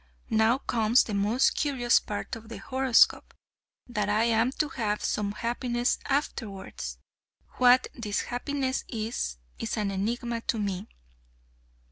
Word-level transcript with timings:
Now 0.31 0.57
comes 0.57 1.03
the 1.03 1.13
most 1.13 1.53
curious 1.55 1.99
part 1.99 2.35
of 2.35 2.49
the 2.49 2.57
horoscope, 2.57 3.35
that 3.87 4.09
I 4.09 4.23
am 4.23 4.51
to 4.53 4.69
'HAVE 4.69 5.03
SOME 5.03 5.33
HAPPINESS 5.33 5.99
AFTERWARDS!' 6.07 6.97
What 7.59 7.85
this 7.93 8.21
happiness 8.21 8.83
is, 8.87 9.37
is 9.59 9.77
an 9.77 9.91
enigma 9.91 10.41
to 10.47 10.57
me." 10.57 10.87